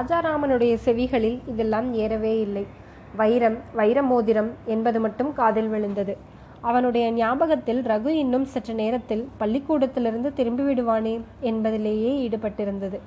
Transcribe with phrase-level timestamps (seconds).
[0.00, 2.62] ராஜாராமனுடைய செவிகளில் இதெல்லாம் ஏறவே இல்லை.
[3.16, 6.16] வைரம் வைர மோதிரம் என்பது மட்டும் காதில் விழுந்தது.
[6.60, 12.98] அவனுடைய ஞாபகத்தில் ரகு இன்னும் சற்று நேரத்தில் பள்ளிக்கூடத்திலிருந்து திரும்பி விடுவானே என்பதிலேயே ஈடுபட்டிருந்தது.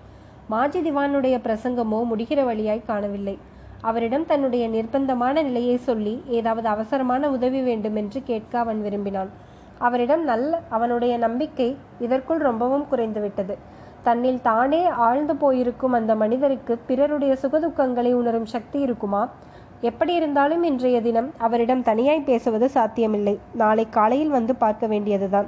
[0.47, 3.37] மாஜி திவானுடைய பிரசங்கமோ முடிகிற வழியாய் காணவில்லை.
[3.81, 9.31] அவரிடம் தன்னுடைய நிர்பந்தமான நிலையை சொல்லி ஏதாவது அவசரமான உதவி வேண்டும் என்று கேட்க அவன் விரும்பினான்.
[9.77, 13.55] அவரிடம் நல்ல அவனுடைய நம்பிக்கை இதற்குள் ரொம்பவும் குறைந்துவிட்டது.
[14.03, 19.29] தன்னில் தானே ஆழ்ந்து போயிருக்கும் அந்த மனிதருக்கு பிறருடைய சுகதுக்கங்களை உணரும் சக்தி இருக்குமா?
[19.81, 23.39] எப்படி இருந்தாலும் இன்றைய தினம் அவரிடம் தனியாய் பேசுவது சாத்தியமில்லை.
[23.53, 25.47] நாளை காலையில் வந்து பார்க்க வேண்டியதுதான்.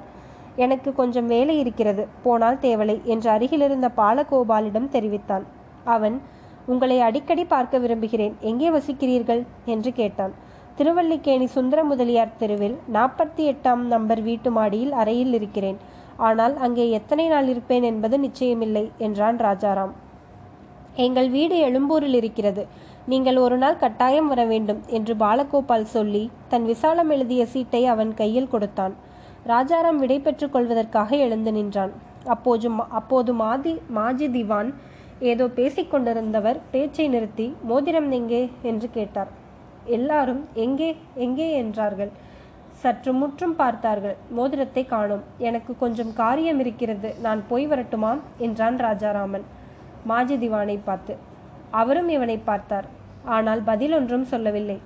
[0.55, 2.08] எனக்கு கொஞ்சம் வேலை இருக்கிறது.
[2.23, 5.45] போனால் தேவலை என்று அருகிலிருந்த பாலகோபாலிடம் தெரிவித்தான்.
[5.84, 6.22] அவன்
[6.66, 8.36] உங்களை அடிக்கடி பார்க்க விரும்புகிறேன்.
[8.40, 9.44] எங்கே வசிக்கிறீர்கள்?
[9.66, 10.34] என்று கேட்டான்.
[10.76, 15.78] திருவல்லிக்கேணி சுந்தர முதலியார் தெருவில் நாற்பத்தி எட்டாம் நம்பர் வீட்டு மாடியில் அறையில் இருக்கிறேன்.
[16.18, 19.94] ஆனால் அங்கே எத்தனை நாள் இருப்பேன் என்பது நிச்சயமில்லை என்றான் ராஜாராம்.
[20.95, 22.67] எங்கள் வீடு எழும்பூரில் இருக்கிறது.
[23.08, 28.48] நீங்கள் ஒரு நாள் கட்டாயம் வர வேண்டும் என்று பாலகோபால் சொல்லி தன் விசாலம் எழுதிய சீட்டை அவன் கையில்
[28.48, 28.94] கொடுத்தான்.
[29.48, 31.94] ராஜாராம் விடை பெற்றுக் கொள்வதற்காக எழுந்து நின்றான்.
[32.23, 34.73] அப்போது அப்போது மாதி மாஜி திவான்
[35.20, 38.50] ஏதோ பேசிக்கொண்டிருந்தவர் பேச்சை நிறுத்தி மோதிரம் எங்கே?
[38.61, 39.30] என்று கேட்டார்.
[39.86, 41.52] எல்லாரும் எங்கே எங்கே?
[41.52, 42.11] என்றார்கள்.
[42.81, 44.16] சற்று முற்றும் பார்த்தார்கள்.
[44.30, 45.23] மோதிரத்தை காணோம்.
[45.38, 47.16] எனக்கு கொஞ்சம் காரியம் இருக்கிறது.
[47.22, 49.45] நான் போய் வரட்டுமா என்றான் ராஜாராமன்.
[50.06, 51.16] மாஜி திவானை பார்த்து
[51.72, 52.88] அவரும் இவனை பார்த்தார்.
[53.36, 54.78] ஆனால் பதில் ஒன்றும் சொல்லவில்லை.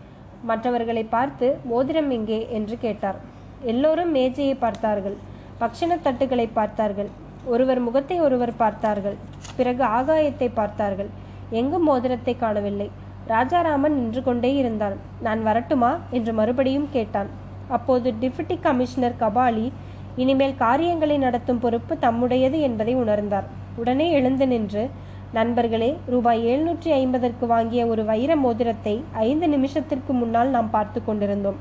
[0.44, 2.48] மற்றவர்களை பார்த்து மோதிரம் எங்கே?
[2.50, 3.18] என்று கேட்டார்.
[3.62, 5.18] எல்லோரும் மேஜையை பார்த்தார்கள்.
[5.62, 7.10] பக்ஷண தட்டுகளை பார்த்தார்கள்.
[7.46, 9.18] ஒருவர் முகத்தை ஒருவர் பார்த்தார்கள்.
[9.56, 11.10] பிறகு ஆகாயத்தை பார்த்தார்கள்.
[11.50, 12.90] எங்கும் மோதிரத்தை காணவில்லை.
[13.28, 14.96] ராஜாராமன் நின்று கொண்டே இருந்தான்.
[15.22, 15.98] நான் வரட்டுமா?
[16.12, 17.30] என்று மறுபடியும் கேட்டான்.
[17.70, 19.68] அப்போது டிப்டி கமிஷனர் கபாலி
[20.16, 23.48] இனிமேல் காரியங்களை நடத்தும் பொறுப்பு தம்முடையது என்பதை உணர்ந்தார்.
[23.76, 24.84] உடனே எழுந்து நின்று
[25.32, 31.60] நண்பர்களே ரூபாய் எழுநூற்றி ஐம்பதற்கு வாங்கிய ஒரு வைர மோதிரத்தை ஐந்து நிமிஷத்திற்கு முன்னால் நாம் பார்த்து கொண்டிருந்தோம்.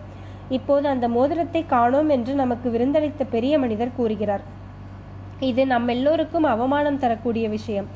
[0.48, 4.44] இப்போது அந்த மோதிரத்தை காணோம் என்று நமக்கு விருந்தளித்த பெரிய மனிதர் கூறுகிறார்.
[5.40, 7.88] இது நம் எல்லோருக்கும் அவமானம் தரக்கூடிய விஷயம்.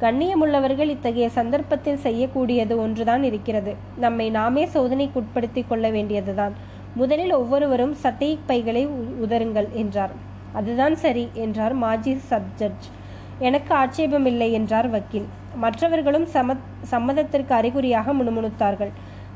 [0.00, 3.74] கண்ணியமுள்ளவர்கள் இத்தகைய சந்தர்ப்பத்தில் செய்யக்கூடியது ஒன்றுதான் இருக்கிறது.
[3.98, 6.54] நம்மை நாமே சோதனைக்குட்படுத்திக் கொள்ள வேண்டியதுதான்.
[7.00, 8.82] முதலில் ஒவ்வொருவரும் சட்டை பைகளை
[9.24, 10.14] உதருங்கள் என்றார்.
[10.58, 12.86] அதுதான் சரி என்றார் மாஜி சப் ஜட்ஜ்.
[13.38, 15.26] எனக்கு ஆட்சேபமில்லை என்றார் வக்கீல்.
[15.56, 16.56] மற்றவர்களும் சம
[16.92, 18.92] சம்மதத்திற்கு அறிகுறியாக முணுமுணுத்தார்கள்.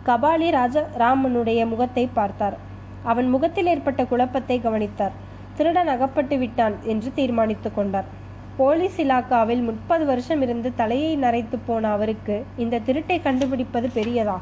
[0.07, 2.57] கபாலி ராஜ ராமனுடைய முகத்தை பார்த்தார்.
[3.03, 5.15] அவன் முகத்தில் ஏற்பட்ட குழப்பத்தை கவனித்தார்.
[5.57, 8.09] திருடன் அகப்பட்டு விட்டான் என்று தீர்மானித்துக் கொண்டார்.
[8.57, 14.39] போலீஸ் இலாக்காவில் முப்பது வருஷம் இருந்து தலையை நரைத்து போன அவருக்கு இந்த திருட்டை கண்டுபிடிப்பது பெரியதா?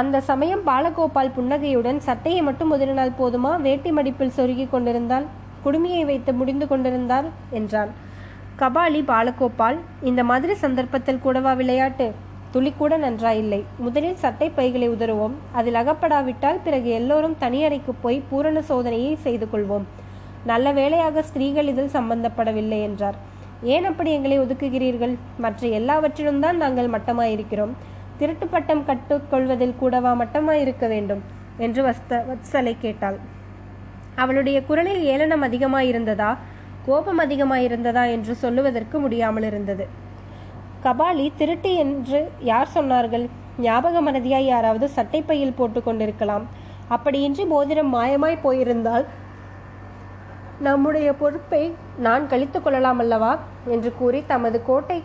[0.00, 3.52] அந்த சமயம் பாலகோபால் புன்னகையுடன் சட்டையை மட்டும் முதலினால் போதுமா?
[3.60, 5.26] வேட்டி மடிப்பில் சொருகி கொண்டிருந்தால்
[5.64, 7.28] குடுமியை வைத்து முடிந்து கொண்டிருந்தால்?
[7.50, 7.90] என்றான்.
[8.60, 12.06] கபாலி பாலகோபால் இந்த மாதிரி சந்தர்ப்பத்தில் கூடவா விளையாட்டு?
[12.50, 13.60] துளி கூட நன்றாயில்லை.
[13.78, 15.34] முதலில் சட்டை பைகளை உதறுவோம்.
[15.52, 19.88] அதில் அகப்படாவிட்டால் பிறகு எல்லோரும் தனியறைக்கு போய் பூரண சோதனையை செய்து கொள்வோம்.
[20.44, 23.18] நல்ல வேளையாக ஸ்திரீகள் இதில் சம்பந்தப்படவில்லை என்றார்.
[23.74, 25.14] ஏன் அப்படி எங்களை ஒதுக்குகிறீர்கள்?
[25.38, 27.74] மற்ற எல்லாவற்றிலும் தான் நாங்கள் மட்டமாயிருக்கிறோம்.
[28.20, 31.22] திருட்டு பட்டம் கட்டுக்கொள்வதில் கூடவா மட்டமாயிருக்க வேண்டும்
[31.64, 33.18] என்று வஸ்த வத்சலை கேட்டாள்.
[34.22, 36.30] அவளுடைய குரலில் ஏளனம் அதிகமாயிருந்ததா?
[36.86, 39.84] கோபம் அதிகமாயிருந்ததா என்று சொல்லுவதற்கு முடியாமல் இருந்தது
[40.84, 42.18] கபாலி திருட்டு என்று
[42.50, 43.24] யார் சொன்னார்கள்?
[43.66, 46.44] ஞாபக மனதியாய் யாராவது சட்டைப்பையில் போட்டு கொண்டிருக்கலாம்
[46.94, 49.06] அப்படியின்றி மோதிரம் மாயமாய் போயிருந்தால்
[50.66, 51.62] நம்முடைய பொறுப்பை
[52.06, 53.32] நான் கழித்து கொள்ளலாம் அல்லவா?
[53.74, 54.98] என்று கூறி தமது கோட்டை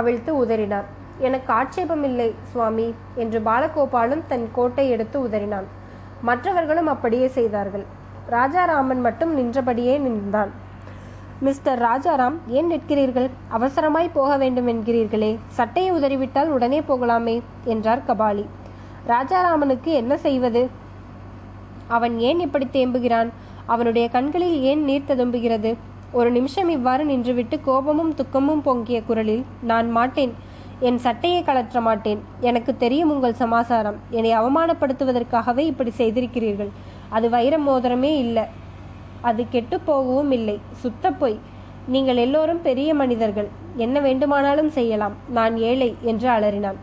[0.00, 5.64] அவிழ்த்து உதறினார் எனக்கு ஆட்சேபம் இல்லை சுவாமி என்று பாலகோபாலும் தன் கோட்டை எடுத்து உதறினான்.
[6.22, 7.84] மற்றவர்களும் அப்படியே செய்தார்கள்.
[8.30, 10.50] ராஜாராமன் மட்டும் நின்றபடியே நின்றான்.
[11.40, 13.30] மிஸ்டர் ராஜாராம் ஏன் நிற்கிறீர்கள்?
[13.50, 15.36] அவசரமாய் போக வேண்டும் என்கிறீர்களே.
[15.48, 18.46] சட்டையை உதறிவிட்டால் உடனே போகலாமே என்றார் கபாலி.
[19.08, 20.70] ராஜாராமனுக்கு என்ன செய்வது?
[21.86, 23.28] அவன் ஏன் இப்படி தேம்புகிறான்?
[23.66, 25.74] அவனுடைய கண்களில் ஏன் நீர் ததும்புகிறது?
[26.12, 30.34] ஒரு நிமிஷம் இவ்வாறு நின்றுவிட்டு கோபமும் துக்கமும் பொங்கிய குரலில் நான் மாட்டேன்.
[30.80, 32.24] என் சட்டையை கலற்ற மாட்டேன்.
[32.40, 33.94] எனக்கு தெரியும் உங்கள் சமாசாரம்.
[34.10, 36.68] என்னை அவமானப்படுத்துவதற்காகவே இப்படி செய்திருக்கிறீர்கள்.
[37.08, 38.42] அது வைர மோதிரமே இல்லை.
[39.20, 40.60] அது கெட்டு போகவும் இல்லை.
[40.72, 41.38] சுத்த பொய்.
[41.86, 43.48] நீங்கள் எல்லோரும் பெரிய மனிதர்கள்.
[43.76, 45.12] என்ன வேண்டுமானாலும் செய்யலாம்.
[45.28, 46.74] நான் ஏழை என்று அலறினான்.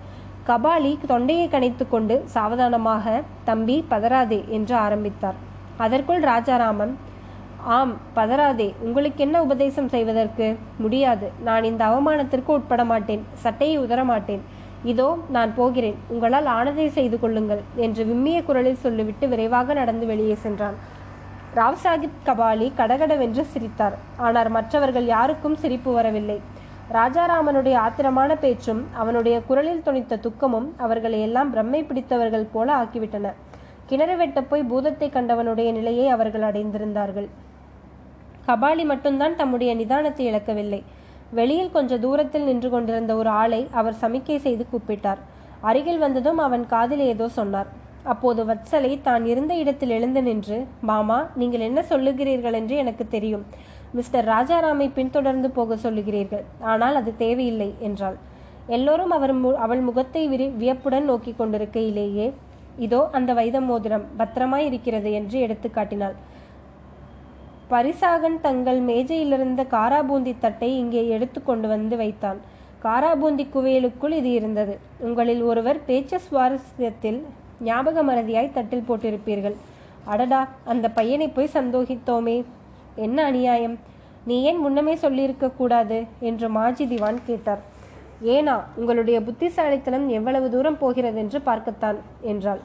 [0.47, 5.35] கபாலி தொண்டையை கணைத்து கொண்டு சாவதானமாக தம்பி பதறாதே என்று ஆரம்பித்தார்.
[5.77, 6.97] அதற்குள் ராஜாராமன்
[7.65, 8.73] ஆம் பதறாதே.
[8.79, 10.55] உங்களுக்கு என்ன உபதேசம் செய்வதற்கு?
[10.77, 11.31] முடியாது.
[11.43, 14.41] நான் இந்த அவமானத்திற்கு உட்பட மாட்டேன் சட்டையை உதற மாட்டேன்
[14.83, 15.95] இதோ நான் போகிறேன்.
[16.07, 20.75] உங்களால் ஆனதை செய்து கொள்ளுங்கள் என்று விம்மிய குரலில் சொல்லிவிட்டு விரைவாக நடந்து வெளியே சென்றான்.
[21.55, 23.97] ராவ் சாஹிப் கபாலி கடகடவென்று சிரித்தார்.
[24.17, 26.41] ஆனால் மற்றவர்கள் யாருக்கும் சிரிப்பு வரவில்லை.
[26.91, 33.33] ராஜாராமனுடைய ஆத்திரமான பேச்சும் அவனுடைய குரலில் துணித்த துக்கமும் அவர்களை எல்லாம் பிரம்மை பிடித்தவர்கள் போல ஆக்கிவிட்டன.
[33.85, 37.29] கிணறு வெட்டப் போய் பூதத்தை கண்டவனுடைய நிலையை அவர்கள் அடைந்திருந்தார்கள்.
[38.47, 40.81] கபாலி மட்டும்தான் தம்முடைய நிதானத்தை இழக்கவில்லை.
[41.37, 45.21] வெளியில் கொஞ்ச தூரத்தில் நின்று கொண்டிருந்த ஒரு ஆளை அவர் சமிக்கை செய்து கூப்பிட்டார்.
[45.69, 47.69] அருகில் வந்ததும் அவன் காதில் ஏதோ சொன்னார்.
[48.11, 50.57] அப்போது வத்சலை தான் இருந்த இடத்தில் எழுந்து நின்று
[50.89, 53.45] மாமா நீங்கள் என்ன சொல்லுகிறீர்கள் என்று எனக்கு தெரியும்.
[53.97, 56.43] மிஸ்டர் ராஜாராமை பின்தொடர்ந்து போக சொல்லுகிறீர்கள்.
[56.71, 58.17] ஆனால் அது தேவையில்லை என்றாள்.
[58.75, 62.27] எல்லோரும் அவர் மு அவள் முகத்தை விரி வியப்புடன் நோக்கி கொண்டிருக்கையிலேயே
[62.85, 66.15] இதோ அந்த வைத மோதிரம் பத்திரமாய் இருக்கிறது என்று எடுத்து காட்டினாள்.
[67.73, 72.39] பரிசாகன் தங்கள் மேஜையிலிருந்த காராபூந்தி தட்டை இங்கே எடுத்து கொண்டு வந்து வைத்தான்.
[72.85, 74.73] காராபூந்தி குவியலுக்குள் இது இருந்தது.
[75.05, 77.19] உங்களில் ஒருவர் பேச்சு சுவாரஸ்யத்தில்
[77.67, 79.55] ஞாபக மறதியாய் தட்டில் போட்டிருப்பீர்கள்.
[80.13, 80.41] அடடா
[80.71, 82.37] அந்த பையனை போய் சந்தோகித்தோமே.
[83.05, 83.75] என்ன அநியாயம்?
[84.29, 85.99] நீ ஏன் முன்னமே சொல்லியிருக்க கூடாது?
[86.29, 87.61] என்று மாஜி திவான் கேட்டார்.
[88.35, 91.97] ஏனா உங்களுடைய புத்திசாலித்தனம் எவ்வளவு தூரம் போகிறது என்று பார்க்கத்தான்
[92.31, 92.61] என்றாள்.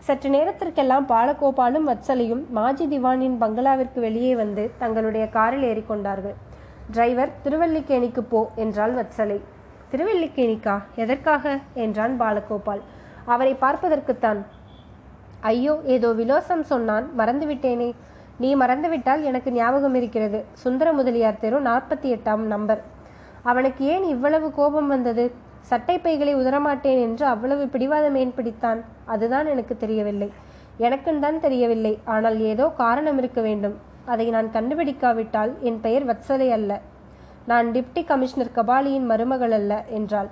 [0.00, 6.36] சற்று நேரத்திற்கெல்லாம் பாலகோபாலும் வத்சலையும் மாஜி திவானின் பங்களாவிற்கு வெளியே வந்து தங்களுடைய காரில் ஏறிக்கொண்டார்கள்.
[6.90, 9.40] டிரைவர் திருவல்லிக்கேணிக்கு போ என்றாள் வத்சலை.
[9.92, 10.82] திருவல்லிக்கேணிக்கா?
[10.94, 11.58] எதற்காக?
[11.74, 12.82] என்றான் பாலகோபால்.
[13.24, 14.40] அவரை பார்ப்பதற்குத்தான்.
[15.40, 17.10] ஐயோ ஏதோ விலோசம் சொன்னான்.
[17.18, 17.90] மறந்துவிட்டேனே.
[18.38, 20.44] நீ மறந்துவிட்டால் எனக்கு ஞாபகம் இருக்கிறது.
[20.52, 22.82] சுந்தர முதலியார் தெரு நாற்பத்தி எட்டாம் நம்பர்.
[23.42, 25.34] அவனுக்கு ஏன் இவ்வளவு கோபம் வந்தது?
[25.60, 28.80] சட்டை பைகளை உதரமாட்டேன் என்று அவ்வளவு பிடிவாதம் ஏன் பிடித்தான்?
[29.06, 30.32] அதுதான் எனக்கு தெரியவில்லை.
[30.76, 31.98] எனக்கும் தான் தெரியவில்லை.
[32.04, 33.76] ஆனால் ஏதோ காரணம் இருக்க வேண்டும்.
[34.06, 36.80] அதை நான் கண்டுபிடிக்காவிட்டால் என் பெயர் வத்சலை அல்ல.
[37.46, 40.28] நான் டிப்டி கமிஷனர் கபாலியின் மருமகள் அல்ல என்றாள்.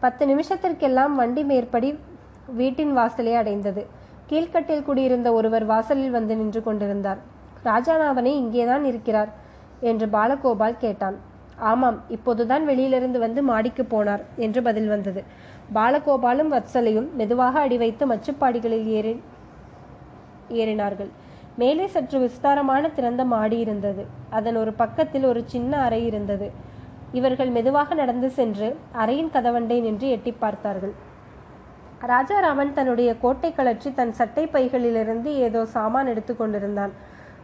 [0.00, 1.98] பத்து நிமிஷத்திற்கெல்லாம் வண்டி மேற்படி
[2.46, 3.86] வீட்டின் வாசலை அடைந்தது.
[4.30, 7.18] கீழ்கட்டில் குடியிருந்த ஒருவர் வாசலில் வந்து நின்று கொண்டிருந்தார்.
[7.64, 9.30] ராஜாநாதனே இங்கேதான் இருக்கிறார்
[9.80, 11.16] என்று பாலகோபால் கேட்டான்.
[11.58, 15.22] ஆமாம் இப்போதுதான் வெளியிலிருந்து வந்து மாடிக்கு போனார் என்று பதில் வந்தது.
[15.74, 19.22] பாலகோபாலும் வத்சலையும் மெதுவாக அடி வைத்து மச்சுப்பாடிகளில் ஏறி
[20.48, 21.10] ஏறினார்கள்.
[21.56, 24.06] மேலே சற்று விஸ்தாரமான திறந்த மாடி இருந்தது.
[24.30, 26.50] அதன் ஒரு பக்கத்தில் ஒரு சின்ன அறை இருந்தது.
[27.12, 30.92] இவர்கள் மெதுவாக நடந்து சென்று அறையின் கதவண்டை நின்று எட்டி பார்த்தார்கள்.
[32.00, 36.92] ராஜாராமன் தன்னுடைய கோட்டை கலற்றி தன் சட்டை பைகளிலிருந்து ஏதோ சாமான் எடுத்து கொண்டிருந்தான்.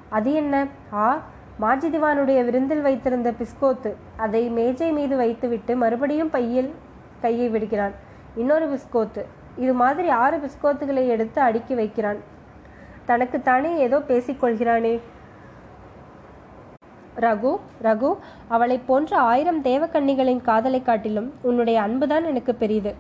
[0.08, 0.66] அது என்ன?
[0.92, 1.20] ஆ
[1.62, 3.90] மாஜிதிவானுடைய விருந்தில் வைத்திருந்த பிஸ்கோத்து
[4.24, 6.70] அதை மேஜை மீது வைத்துவிட்டு மறுபடியும் பையில்
[7.20, 7.94] கையை விடுகிறான்.
[8.36, 9.22] இன்னொரு பிஸ்கோத்து
[9.62, 12.18] இது மாதிரி ஆறு பிஸ்கோத்துகளை எடுத்து அடுக்கி வைக்கிறான்.
[13.06, 14.94] தனக்குத்தானே ஏதோ பேசிக்கொள்கிறானே
[17.24, 17.52] ரகு
[17.86, 18.10] ரகு
[18.54, 22.92] அவளைப் போன்ற ஆயிரம் தேவக்கன்னிகளின் காதலை காட்டிலும் உன்னுடைய அன்புதான் எனக்கு பெரியது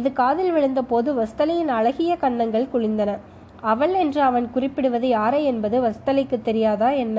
[0.00, 3.10] இது காதில் விழுந்த போது வஸ்தலையின் அழகிய கன்னங்கள் குளிந்தன
[3.72, 7.18] அவள் என்று அவன் குறிப்பிடுவது யாரை என்பது வஸ்தலைக்கு தெரியாதா என்ன?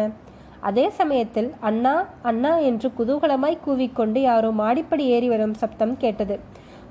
[0.68, 6.36] அதே சமயத்தில் அண்ணா அண்ணா என்று குதூகலமாய் கூவிக்கொண்டு யாரோ மாடிப்படி ஏறி வரும் சப்தம் கேட்டது.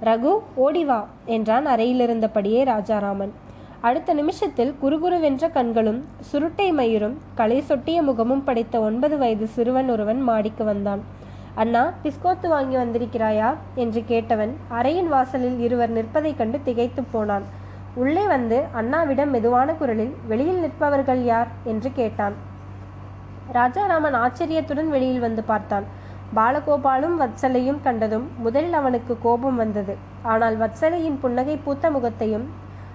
[0.04, 3.32] ரகு ஓடி வா என்றான் அறையிலிருந்தபடியே ராஜாராமன்.
[3.80, 10.64] அடுத்த நிமிஷத்தில் குறுகுருவென்ற கண்களும் சுருட்டை மயிரும் களை சொட்டிய முகமும் படைத்த ஒன்பது வயது சிறுவன் ஒருவன் மாடிக்கு
[10.64, 11.02] வந்தான்.
[11.54, 13.50] அண்ணா பிஸ்கோத்து வாங்கி வந்திருக்கிறாயா?
[13.74, 17.44] என்று கேட்டவன் அறையின் வாசலில் இருவர் நிற்பதைக் கண்டு திகைத்து போனான்.
[17.94, 21.46] உள்ளே வந்து அண்ணாவிடம் மெதுவான குரலில் வெளியில் நிற்பவர்கள் யார்?
[21.64, 22.36] என்று கேட்டான்.
[23.52, 25.84] ராஜாராமன் ஆச்சரியத்துடன் வெளியில் வந்து பார்த்தான்.
[26.36, 29.96] பாலகோபாலும் வத்சலையும் கண்டதும் முதலில் அவனுக்கு கோபம் வந்தது.
[30.22, 32.50] ஆனால் வத்சலையின் புன்னகை பூத்த முகத்தையும்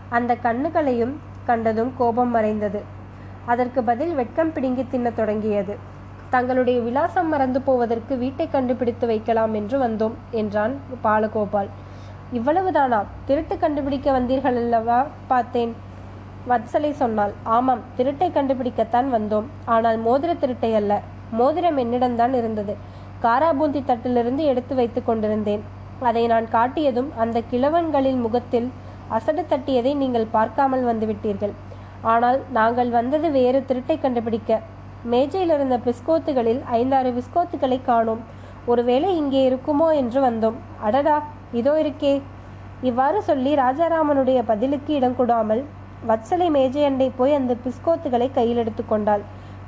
[0.09, 1.13] அந்த கண்ணுகளையும்
[1.45, 2.83] கண்டதும் கோபம் மறைந்தது.
[3.45, 5.77] அதற்கு பதில் வெட்கம் பிடுங்கி தின்னத் தொடங்கியது.
[6.29, 11.67] தங்களுடைய விலாசம் மறந்து போவதற்கு வீட்டை கண்டுபிடித்து வைக்கலாம் என்று வந்தோம் என்றான் பாலகோபால்.
[12.33, 13.03] இவ்வளவுதானா?
[13.25, 15.05] திருட்டு கண்டுபிடிக்க வந்தீர்கள் அல்லவா?
[15.27, 15.75] பார்த்தேன்.
[16.47, 19.47] வத்சலை சொன்னாள் ஆமாம் திருட்டை கண்டுபிடிக்கத்தான் வந்தோம்.
[19.65, 20.93] ஆனால் மோதிர திருட்டை அல்ல.
[21.39, 22.73] மோதிரம் என்னிடம்தான் இருந்தது.
[23.23, 25.63] காராபூந்தி தட்டிலிருந்து எடுத்து வைத்து கொண்டிருந்தேன்.
[26.09, 28.67] அதை நான் காட்டியதும் அந்த கிழவன்களின் முகத்தில்
[29.17, 31.53] அசடு தட்டியதை நீங்கள் பார்க்காமல் வந்துவிட்டீர்கள்.
[32.01, 34.59] ஆனால் நாங்கள் வந்தது வேறு திருட்டை கண்டுபிடிக்க.
[35.13, 38.21] மேஜையில் இருந்த பிஸ்கோத்துகளில் ஐந்தாறு பிஸ்கோத்துகளை காணோம்.
[38.65, 40.57] ஒருவேளை இங்கே இருக்குமோ என்று வந்தோம்.
[40.87, 41.17] அடடா
[41.51, 42.21] இதோ இருக்கே.
[42.89, 45.61] இவ்வாறு சொல்லி ராஜாராமனுடைய பதிலுக்கு இடம் கொடாமல்
[46.07, 49.21] வத்சலை மேஜையண்டை போய் அந்த பிஸ்கோத்துகளை கையில் எடுத்துக்கொண்டாள்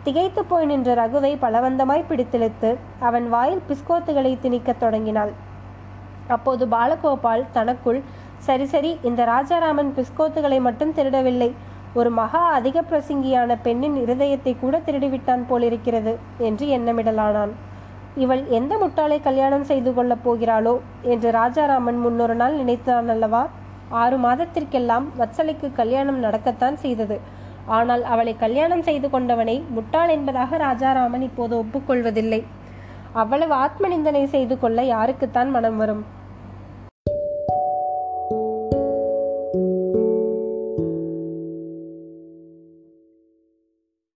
[0.03, 5.31] திகைத்து போய் நின்ற ரகுவை பலவந்தமாய் பிடித்திழுத்து அவன் வாயில் பிஸ்கோத்துகளை திணிக்கத் தொடங்கினாள்.
[6.27, 8.01] அப்போது பாலகோபால் தனக்குள்
[8.37, 11.53] சரி சரி இந்த ராஜாராமன் பிஸ்கோத்துகளை மட்டும் திருடவில்லை.
[11.93, 17.51] ஒரு மகா அதிக பிரசங்கியான பெண்ணின் இருதயத்தை கூட திருடிவிட்டான் போலிருக்கிறது என்று எண்ணமிடலானான்.
[18.15, 20.79] இவள் எந்த முட்டாளை கல்யாணம் செய்து கொள்ளப் போகிறாளோ?
[21.01, 23.47] என்று ராஜாராமன் முன்னொரு நாள் நினைத்தான் அல்லவா
[23.91, 27.19] ஆறு மாதத்திற்கெல்லாம் வத்சலைக்கு கல்யாணம் நடக்கத்தான் செய்தது.
[27.65, 32.43] ஆனால் அவளை கல்யாணம் செய்து கொண்டவனை முட்டாள் என்பதாக ராஜாராமன் இப்போது ஒப்புக்கொள்வதில்லை.
[33.13, 36.03] அவ்வளவு ஆத்ம நிந்தனை செய்து கொள்ள யாருக்குத்தான் மனம் வரும்?